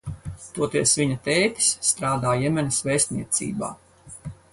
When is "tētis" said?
1.27-1.67